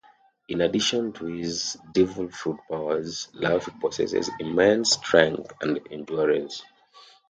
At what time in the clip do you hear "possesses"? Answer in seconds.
3.79-4.31